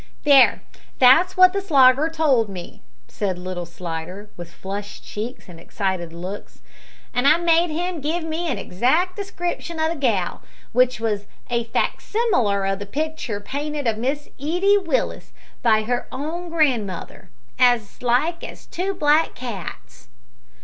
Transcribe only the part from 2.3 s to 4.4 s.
me," said little Slidder,